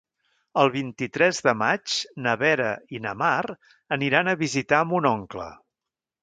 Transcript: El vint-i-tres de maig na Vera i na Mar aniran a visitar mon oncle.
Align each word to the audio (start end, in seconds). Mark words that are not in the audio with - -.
El 0.59 0.69
vint-i-tres 0.75 1.41
de 1.47 1.53
maig 1.59 1.97
na 2.27 2.33
Vera 2.45 2.71
i 2.99 3.03
na 3.05 3.13
Mar 3.23 3.45
aniran 3.99 4.33
a 4.33 4.37
visitar 4.41 4.81
mon 4.95 5.11
oncle. 5.13 5.47